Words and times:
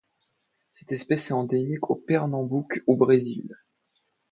Cette 0.71 0.91
espèce 0.93 1.29
est 1.29 1.33
endémique 1.33 1.81
du 1.87 2.01
Pernambouc, 2.07 2.81
au 2.87 2.95
Brésil. 2.97 3.55